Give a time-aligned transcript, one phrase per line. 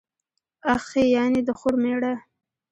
[0.73, 2.13] اخښی، يعني د خور مېړه.